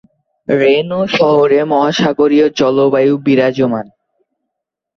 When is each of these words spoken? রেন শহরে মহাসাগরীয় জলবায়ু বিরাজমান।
রেন 0.47 0.89
শহরে 1.17 1.59
মহাসাগরীয় 1.63 2.47
জলবায়ু 2.59 3.13
বিরাজমান। 3.25 3.85